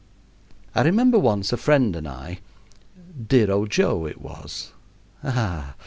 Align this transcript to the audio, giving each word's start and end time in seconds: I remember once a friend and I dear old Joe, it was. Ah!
I 0.73 0.81
remember 0.81 1.19
once 1.19 1.53
a 1.53 1.57
friend 1.57 1.95
and 1.95 2.07
I 2.07 2.39
dear 3.27 3.51
old 3.51 3.69
Joe, 3.69 4.07
it 4.07 4.19
was. 4.19 4.71
Ah! 5.23 5.75